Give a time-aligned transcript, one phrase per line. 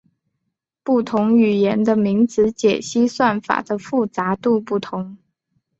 [0.81, 5.19] 不同语言的名字解析算法的复杂度不同。